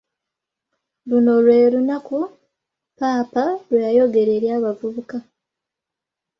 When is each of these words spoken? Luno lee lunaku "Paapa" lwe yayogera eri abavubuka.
Luno 1.09 1.33
lee 1.47 1.67
lunaku 1.73 2.19
"Paapa" 2.99 3.43
lwe 3.67 3.79
yayogera 3.87 4.31
eri 4.37 4.47
abavubuka. 4.57 5.17